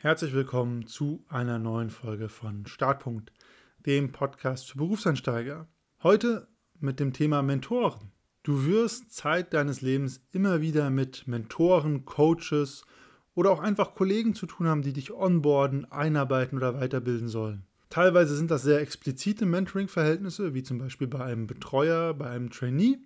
[0.00, 3.32] Herzlich willkommen zu einer neuen Folge von Startpunkt,
[3.84, 5.66] dem Podcast für Berufseinsteiger.
[6.04, 6.46] Heute
[6.78, 8.12] mit dem Thema Mentoren.
[8.44, 12.84] Du wirst Zeit deines Lebens immer wieder mit Mentoren, Coaches
[13.34, 17.66] oder auch einfach Kollegen zu tun haben, die dich onboarden, einarbeiten oder weiterbilden sollen.
[17.90, 22.98] Teilweise sind das sehr explizite Mentoring-Verhältnisse, wie zum Beispiel bei einem Betreuer, bei einem Trainee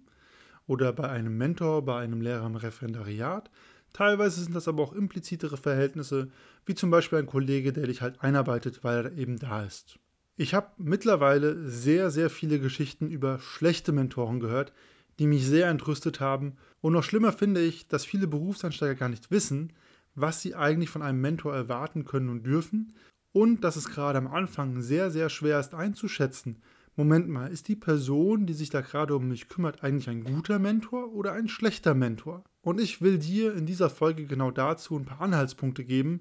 [0.67, 3.51] oder bei einem Mentor, bei einem Lehrer im Referendariat.
[3.93, 6.31] Teilweise sind das aber auch implizitere Verhältnisse,
[6.65, 9.99] wie zum Beispiel ein Kollege, der dich halt einarbeitet, weil er eben da ist.
[10.37, 14.73] Ich habe mittlerweile sehr, sehr viele Geschichten über schlechte Mentoren gehört,
[15.19, 16.57] die mich sehr entrüstet haben.
[16.81, 19.73] Und noch schlimmer finde ich, dass viele Berufseinsteiger gar nicht wissen,
[20.15, 22.95] was sie eigentlich von einem Mentor erwarten können und dürfen.
[23.33, 26.63] Und dass es gerade am Anfang sehr, sehr schwer ist einzuschätzen,
[26.95, 30.59] Moment mal, ist die Person, die sich da gerade um mich kümmert, eigentlich ein guter
[30.59, 32.45] Mentor oder ein schlechter Mentor?
[32.61, 36.21] Und ich will dir in dieser Folge genau dazu ein paar Anhaltspunkte geben,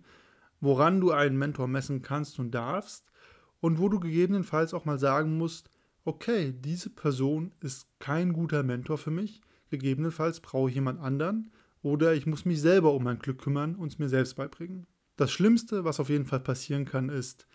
[0.61, 3.11] woran du einen Mentor messen kannst und darfst
[3.59, 5.69] und wo du gegebenenfalls auch mal sagen musst,
[6.05, 12.13] okay, diese Person ist kein guter Mentor für mich, gegebenenfalls brauche ich jemand anderen oder
[12.13, 14.87] ich muss mich selber um mein Glück kümmern und es mir selbst beibringen.
[15.17, 17.45] Das Schlimmste, was auf jeden Fall passieren kann, ist,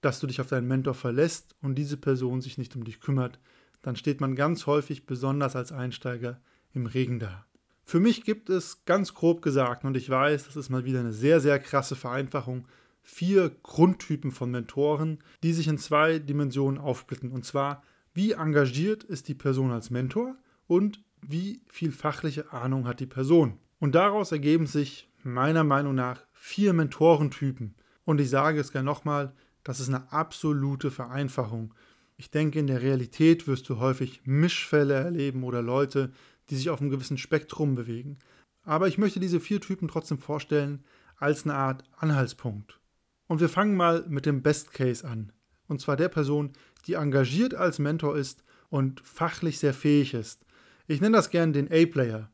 [0.00, 3.38] dass du dich auf deinen Mentor verlässt und diese Person sich nicht um dich kümmert,
[3.82, 6.40] dann steht man ganz häufig, besonders als Einsteiger,
[6.72, 7.46] im Regen da.
[7.84, 11.12] Für mich gibt es ganz grob gesagt, und ich weiß, das ist mal wieder eine
[11.12, 12.68] sehr, sehr krasse Vereinfachung,
[13.02, 17.32] vier Grundtypen von Mentoren, die sich in zwei Dimensionen aufsplitten.
[17.32, 17.82] Und zwar,
[18.14, 23.58] wie engagiert ist die Person als Mentor und wie viel fachliche Ahnung hat die Person.
[23.78, 27.74] Und daraus ergeben sich meiner Meinung nach vier Mentorentypen.
[28.04, 29.32] Und ich sage es gerne nochmal,
[29.64, 31.74] das ist eine absolute Vereinfachung.
[32.16, 36.12] Ich denke, in der Realität wirst du häufig Mischfälle erleben oder Leute,
[36.48, 38.18] die sich auf einem gewissen Spektrum bewegen.
[38.62, 40.84] Aber ich möchte diese vier Typen trotzdem vorstellen
[41.16, 42.80] als eine Art Anhaltspunkt.
[43.26, 45.32] Und wir fangen mal mit dem Best Case an.
[45.68, 46.52] Und zwar der Person,
[46.86, 50.44] die engagiert als Mentor ist und fachlich sehr fähig ist.
[50.88, 52.30] Ich nenne das gern den A-Player.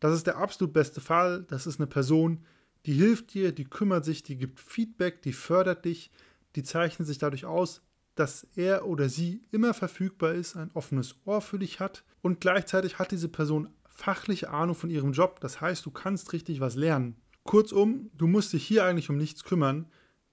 [0.00, 1.44] Das ist der absolut beste Fall.
[1.48, 2.44] Das ist eine Person,
[2.86, 6.10] die hilft dir, die kümmert sich, die gibt Feedback, die fördert dich,
[6.56, 7.82] die zeichnen sich dadurch aus,
[8.14, 12.98] dass er oder sie immer verfügbar ist, ein offenes Ohr für dich hat und gleichzeitig
[12.98, 15.40] hat diese Person fachliche Ahnung von ihrem Job.
[15.40, 17.16] Das heißt, du kannst richtig was lernen.
[17.44, 19.86] Kurzum, du musst dich hier eigentlich um nichts kümmern,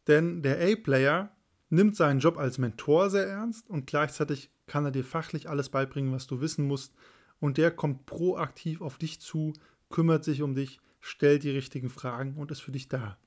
[0.08, 1.32] denn der A-Player
[1.70, 6.12] nimmt seinen Job als Mentor sehr ernst und gleichzeitig kann er dir fachlich alles beibringen,
[6.12, 6.94] was du wissen musst
[7.40, 9.54] und der kommt proaktiv auf dich zu,
[9.90, 13.18] kümmert sich um dich, stellt die richtigen Fragen und ist für dich da.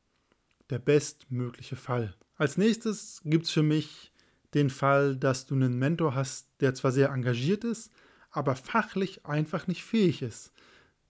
[0.70, 2.14] Der bestmögliche Fall.
[2.36, 4.12] Als nächstes gibt es für mich
[4.54, 7.90] den Fall, dass du einen Mentor hast, der zwar sehr engagiert ist,
[8.30, 10.52] aber fachlich einfach nicht fähig ist.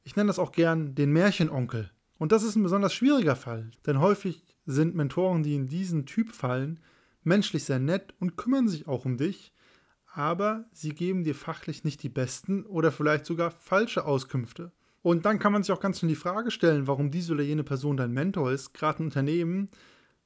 [0.04, 1.90] Ich nenne das auch gern den Märchenonkel.
[2.18, 6.32] Und das ist ein besonders schwieriger Fall, denn häufig sind Mentoren, die in diesen Typ
[6.32, 6.80] fallen,
[7.22, 9.52] menschlich sehr nett und kümmern sich auch um dich,
[10.12, 14.72] aber sie geben dir fachlich nicht die besten oder vielleicht sogar falsche Auskünfte.
[15.02, 17.64] Und dann kann man sich auch ganz schnell die Frage stellen, warum diese oder jene
[17.64, 18.74] Person dein Mentor ist.
[18.74, 19.68] Gerade ein Unternehmen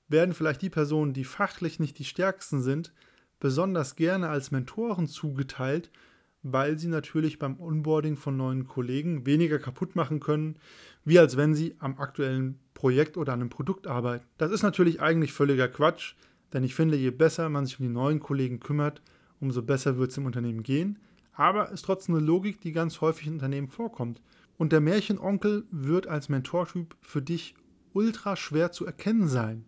[0.08, 2.92] werden vielleicht die Personen, die fachlich nicht die stärksten sind,
[3.40, 5.90] besonders gerne als Mentoren zugeteilt,
[6.42, 10.56] weil sie natürlich beim Onboarding von neuen Kollegen weniger kaputt machen können,
[11.04, 14.26] wie als wenn sie am aktuellen Projekt oder an einem Produkt arbeiten.
[14.38, 16.14] Das ist natürlich eigentlich völliger Quatsch,
[16.52, 19.02] denn ich finde, je besser man sich um die neuen Kollegen kümmert,
[19.40, 20.98] umso besser wird es im Unternehmen gehen.
[21.34, 24.20] Aber ist trotzdem eine Logik, die ganz häufig in Unternehmen vorkommt.
[24.62, 27.54] Und der Märchenonkel wird als Mentortyp für dich
[27.92, 29.64] ultra schwer zu erkennen sein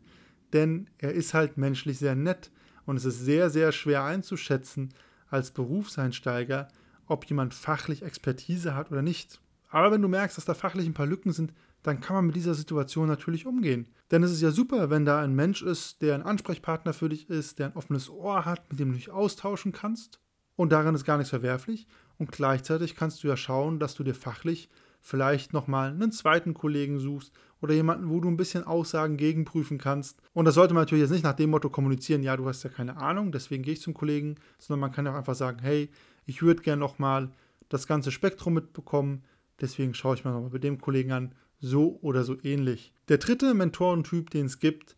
[0.55, 2.51] denn er ist halt menschlich sehr nett
[2.87, 4.95] und es ist sehr, sehr schwer einzuschätzen
[5.29, 6.69] als Berufseinsteiger,
[7.07, 9.41] ob jemand fachlich Expertise hat oder nicht.
[9.69, 11.53] Aber wenn du merkst, dass da fachlich ein paar Lücken sind,
[11.83, 13.89] dann kann man mit dieser Situation natürlich umgehen.
[14.11, 17.29] Denn es ist ja super, wenn da ein Mensch ist, der ein Ansprechpartner für dich
[17.29, 20.21] ist, der ein offenes Ohr hat, mit dem du dich austauschen kannst.
[20.57, 21.89] Und darin ist gar nichts verwerflich.
[22.17, 24.71] Und gleichzeitig kannst du ja schauen, dass du dir fachlich
[25.05, 30.19] vielleicht nochmal einen zweiten Kollegen suchst oder jemanden, wo du ein bisschen Aussagen gegenprüfen kannst.
[30.33, 32.71] Und das sollte man natürlich jetzt nicht nach dem Motto kommunizieren, ja, du hast ja
[32.71, 35.91] keine Ahnung, deswegen gehe ich zum Kollegen, sondern man kann auch einfach sagen, hey,
[36.25, 37.31] ich würde gerne nochmal
[37.69, 39.25] das ganze Spektrum mitbekommen,
[39.61, 42.95] deswegen schaue ich mir nochmal mit dem Kollegen an, so oder so ähnlich.
[43.09, 44.97] Der dritte Mentorentyp, den es gibt,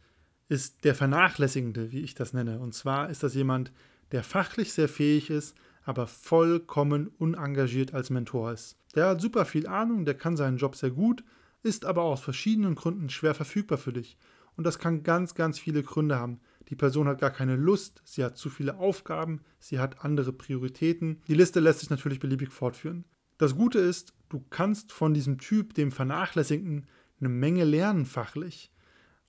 [0.48, 2.60] ist der Vernachlässigende, wie ich das nenne.
[2.60, 3.72] Und zwar ist das jemand,
[4.12, 5.56] der fachlich sehr fähig ist,
[5.86, 8.76] aber vollkommen unengagiert als Mentor ist.
[8.94, 11.24] Der hat super viel Ahnung, der kann seinen Job sehr gut,
[11.62, 14.18] ist aber aus verschiedenen Gründen schwer verfügbar für dich.
[14.56, 16.40] Und das kann ganz, ganz viele Gründe haben.
[16.68, 21.22] Die Person hat gar keine Lust, sie hat zu viele Aufgaben, sie hat andere Prioritäten.
[21.28, 23.04] Die Liste lässt sich natürlich beliebig fortführen.
[23.38, 26.86] Das Gute ist, du kannst von diesem Typ, dem Vernachlässigten,
[27.20, 28.72] eine Menge lernen fachlich.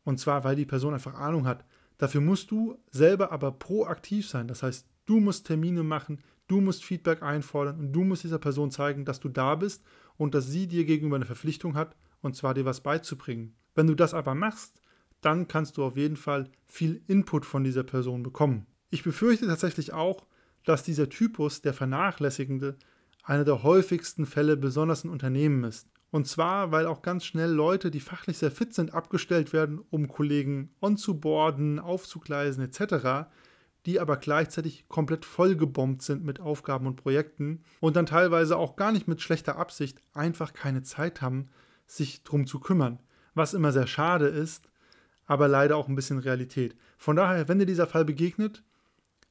[0.03, 1.65] Und zwar, weil die Person einfach Ahnung hat.
[1.99, 4.47] Dafür musst du selber aber proaktiv sein.
[4.47, 8.71] Das heißt, du musst Termine machen, du musst Feedback einfordern und du musst dieser Person
[8.71, 9.83] zeigen, dass du da bist
[10.17, 13.55] und dass sie dir gegenüber eine Verpflichtung hat, und zwar dir was beizubringen.
[13.75, 14.81] Wenn du das aber machst,
[15.21, 18.65] dann kannst du auf jeden Fall viel Input von dieser Person bekommen.
[18.89, 20.25] Ich befürchte tatsächlich auch,
[20.63, 22.77] dass dieser Typus, der Vernachlässigende,
[23.23, 25.87] einer der häufigsten Fälle besonders in Unternehmen ist.
[26.11, 30.07] Und zwar, weil auch ganz schnell Leute, die fachlich sehr fit sind, abgestellt werden, um
[30.07, 33.27] Kollegen onzuboarden, aufzugleisen etc.,
[33.87, 38.91] die aber gleichzeitig komplett vollgebombt sind mit Aufgaben und Projekten und dann teilweise auch gar
[38.91, 41.49] nicht mit schlechter Absicht einfach keine Zeit haben,
[41.87, 42.99] sich drum zu kümmern.
[43.33, 44.69] Was immer sehr schade ist,
[45.25, 46.75] aber leider auch ein bisschen Realität.
[46.97, 48.61] Von daher, wenn dir dieser Fall begegnet,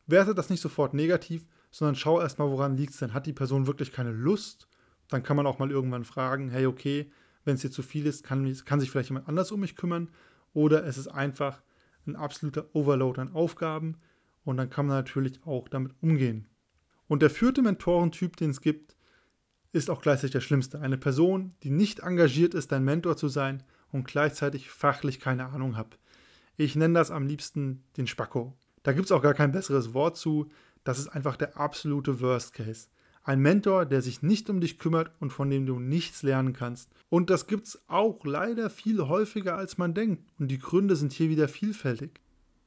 [0.06, 3.12] werte das nicht sofort negativ, sondern schau erstmal, woran liegt es denn.
[3.12, 4.68] Hat die Person wirklich keine Lust?
[5.08, 7.12] Dann kann man auch mal irgendwann fragen, hey, okay,
[7.44, 10.08] wenn es dir zu viel ist, kann, kann sich vielleicht jemand anders um mich kümmern.
[10.54, 11.60] Oder es ist einfach
[12.06, 13.98] ein absoluter Overload an Aufgaben
[14.46, 16.46] und dann kann man natürlich auch damit umgehen.
[17.08, 18.96] Und der vierte Mentorentyp, den es gibt,
[19.72, 20.80] ist auch gleichzeitig der schlimmste.
[20.80, 25.76] Eine Person, die nicht engagiert ist, dein Mentor zu sein und gleichzeitig fachlich keine Ahnung
[25.76, 25.98] hat.
[26.56, 28.56] Ich nenne das am liebsten den Spacko.
[28.84, 30.48] Da gibt es auch gar kein besseres Wort zu.
[30.84, 32.86] Das ist einfach der absolute Worst Case.
[33.24, 36.92] Ein Mentor, der sich nicht um dich kümmert und von dem du nichts lernen kannst.
[37.08, 40.30] Und das gibt es auch leider viel häufiger, als man denkt.
[40.38, 42.20] Und die Gründe sind hier wieder vielfältig.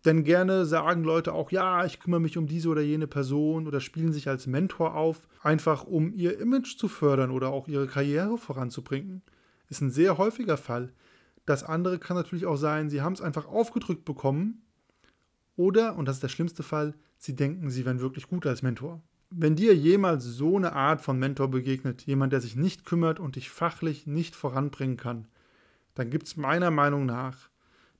[0.05, 3.81] Denn gerne sagen Leute auch, ja, ich kümmere mich um diese oder jene Person oder
[3.81, 8.37] spielen sich als Mentor auf, einfach um ihr Image zu fördern oder auch ihre Karriere
[8.37, 9.21] voranzubringen.
[9.67, 10.93] Ist ein sehr häufiger Fall.
[11.45, 14.61] Das andere kann natürlich auch sein, sie haben es einfach aufgedrückt bekommen
[15.55, 19.01] oder, und das ist der schlimmste Fall, sie denken, sie wären wirklich gut als Mentor.
[19.29, 23.35] Wenn dir jemals so eine Art von Mentor begegnet, jemand, der sich nicht kümmert und
[23.35, 25.27] dich fachlich nicht voranbringen kann,
[25.95, 27.49] dann gibt es meiner Meinung nach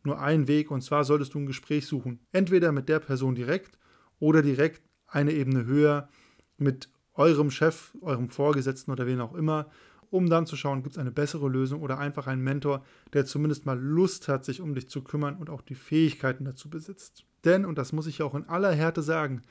[0.03, 2.19] nur einen Weg und zwar solltest du ein Gespräch suchen.
[2.31, 3.77] Entweder mit der Person direkt
[4.19, 6.09] oder direkt eine Ebene höher
[6.57, 9.69] mit eurem Chef, eurem Vorgesetzten oder wen auch immer,
[10.09, 13.65] um dann zu schauen, gibt es eine bessere Lösung oder einfach einen Mentor, der zumindest
[13.65, 17.25] mal Lust hat, sich um dich zu kümmern und auch die Fähigkeiten dazu besitzt.
[17.45, 19.43] Denn, und das muss ich auch in aller Härte sagen,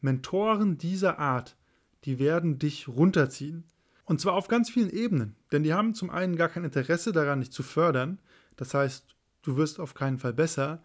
[0.00, 1.56] Mentoren dieser Art,
[2.04, 3.64] die werden dich runterziehen.
[4.04, 5.34] Und zwar auf ganz vielen Ebenen.
[5.50, 8.20] Denn die haben zum einen gar kein Interesse daran, dich zu fördern.
[8.56, 10.82] Das heißt, du wirst auf keinen Fall besser.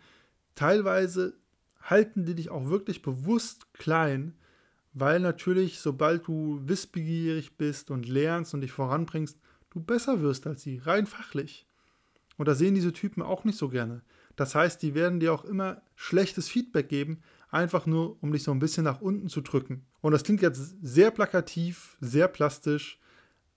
[0.56, 1.38] Teilweise
[1.82, 4.36] halten die dich auch wirklich bewusst klein,
[4.94, 9.40] weil natürlich, sobald du wissbegierig bist und lernst und dich voranbringst,
[9.72, 11.66] du besser wirst als sie, rein fachlich.
[12.38, 14.02] Und da sehen diese Typen auch nicht so gerne.
[14.36, 17.22] Das heißt, die werden dir auch immer schlechtes Feedback geben,
[17.52, 19.86] einfach nur, um dich so ein bisschen nach unten zu drücken.
[20.02, 23.00] Und das klingt jetzt sehr plakativ, sehr plastisch,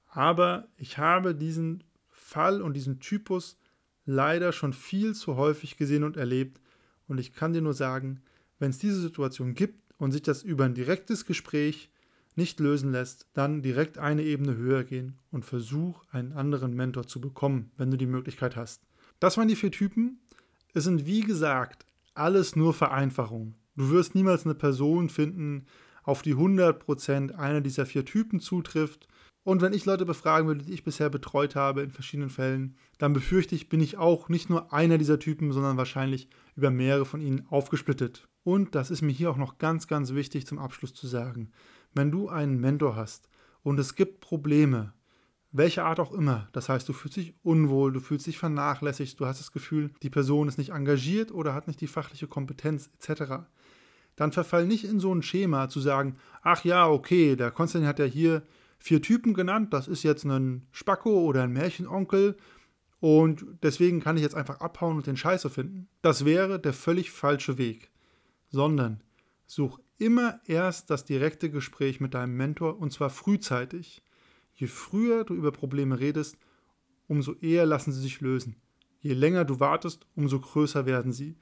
[0.08, 3.56] aber ich habe diesen Fall und diesen Typus
[4.04, 6.60] leider schon viel zu häufig gesehen und erlebt.
[7.08, 8.22] Und ich kann dir nur sagen,
[8.58, 11.90] wenn es diese Situation gibt und sich das über ein direktes Gespräch
[12.34, 17.20] nicht lösen lässt, dann direkt eine Ebene höher gehen und versuch, einen anderen Mentor zu
[17.20, 18.82] bekommen, wenn du die Möglichkeit hast.
[19.20, 20.20] Das waren die vier Typen.
[20.74, 21.84] Es sind wie gesagt
[22.14, 23.54] alles nur Vereinfachungen.
[23.76, 25.66] Du wirst niemals eine Person finden,
[26.04, 29.08] auf die 100% einer dieser vier Typen zutrifft.
[29.44, 33.12] Und wenn ich Leute befragen würde, die ich bisher betreut habe in verschiedenen Fällen, dann
[33.12, 37.20] befürchte ich, bin ich auch nicht nur einer dieser Typen, sondern wahrscheinlich über mehrere von
[37.20, 38.28] ihnen aufgesplittet.
[38.44, 41.50] Und das ist mir hier auch noch ganz, ganz wichtig zum Abschluss zu sagen.
[41.92, 43.28] Wenn du einen Mentor hast
[43.62, 44.92] und es gibt Probleme,
[45.52, 46.48] welche Art auch immer.
[46.52, 50.10] Das heißt, du fühlst dich unwohl, du fühlst dich vernachlässigt, du hast das Gefühl, die
[50.10, 53.44] Person ist nicht engagiert oder hat nicht die fachliche Kompetenz etc.
[54.16, 57.98] Dann verfall nicht in so ein Schema zu sagen, ach ja, okay, der Konstantin hat
[57.98, 58.42] ja hier
[58.82, 62.36] vier Typen genannt, das ist jetzt ein Spacko oder ein Märchenonkel
[62.98, 65.88] und deswegen kann ich jetzt einfach abhauen und den Scheiße finden.
[66.02, 67.90] Das wäre der völlig falsche Weg.
[68.48, 69.02] Sondern
[69.46, 74.02] such immer erst das direkte Gespräch mit deinem Mentor und zwar frühzeitig.
[74.54, 76.36] Je früher du über Probleme redest,
[77.06, 78.56] umso eher lassen sie sich lösen.
[79.00, 81.36] Je länger du wartest, umso größer werden sie.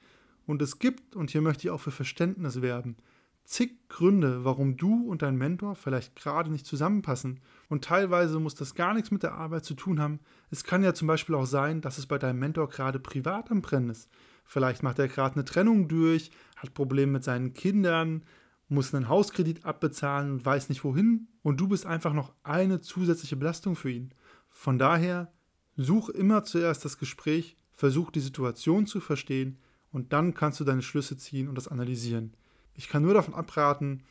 [0.45, 2.97] Und es gibt, und hier möchte ich auch für Verständnis werben,
[3.43, 7.39] zig Gründe, warum du und dein Mentor vielleicht gerade nicht zusammenpassen.
[7.69, 10.19] Und teilweise muss das gar nichts mit der Arbeit zu tun haben.
[10.49, 13.61] Es kann ja zum Beispiel auch sein, dass es bei deinem Mentor gerade privat am
[13.61, 14.09] Brennen ist.
[14.45, 18.23] Vielleicht macht er gerade eine Trennung durch, hat Probleme mit seinen Kindern,
[18.67, 23.35] muss einen Hauskredit abbezahlen und weiß nicht wohin und du bist einfach noch eine zusätzliche
[23.35, 24.13] Belastung für ihn.
[24.49, 25.31] Von daher,
[25.75, 29.57] such immer zuerst das Gespräch, versuch die Situation zu verstehen
[29.91, 32.33] und dann kannst du deine Schlüsse ziehen und das analysieren.
[32.81, 34.03] Ich kann nur davon abraten,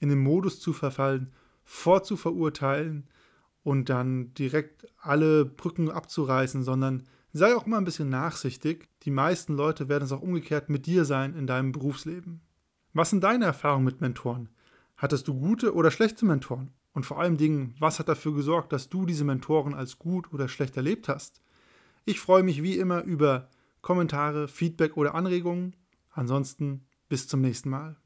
[0.00, 1.32] in den Modus zu verfallen,
[1.64, 3.08] vorzuverurteilen
[3.62, 7.04] und dann direkt alle Brücken abzureißen, sondern
[7.36, 8.88] Sei auch immer ein bisschen nachsichtig.
[9.02, 12.40] Die meisten Leute werden es auch umgekehrt mit dir sein in deinem Berufsleben.
[12.94, 14.48] Was sind deine Erfahrungen mit Mentoren?
[14.96, 16.72] Hattest du gute oder schlechte Mentoren?
[16.94, 20.48] Und vor allem Dingen, was hat dafür gesorgt, dass du diese Mentoren als gut oder
[20.48, 21.42] schlecht erlebt hast?
[22.06, 23.50] Ich freue mich wie immer über
[23.82, 25.76] Kommentare, Feedback oder Anregungen.
[26.12, 27.96] Ansonsten bis zum nächsten Mal.